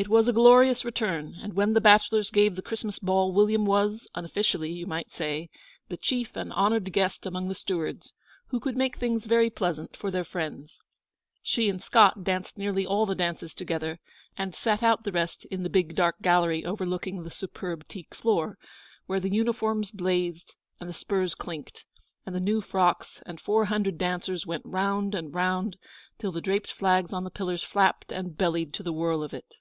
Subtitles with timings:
[0.00, 4.06] It was a glorious return, and when the bachelors gave the Christmas ball, William was,
[4.14, 5.50] unofficially, you might say,
[5.88, 8.14] the chief and honoured guest among the stewards,
[8.46, 10.82] who could make things very pleasant for their friends.
[11.42, 13.98] She and Scott danced nearly all the dances together,
[14.36, 18.56] and sat out the rest in the big dark gallery overlooking the superb teak floor,
[19.06, 21.84] where the uniforms blazed, and the spurs clinked,
[22.24, 25.76] and the new frocks and four hundred dancers went round and round
[26.20, 29.56] till the draped flags on the pillars flapped and bellied to the whirl of it.